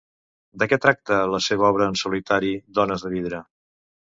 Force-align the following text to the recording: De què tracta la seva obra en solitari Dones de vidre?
De 0.61 0.67
què 0.71 0.79
tracta 0.85 1.19
la 1.33 1.41
seva 1.49 1.67
obra 1.67 1.91
en 1.91 1.99
solitari 2.05 2.51
Dones 2.79 3.07
de 3.07 3.13
vidre? 3.17 3.47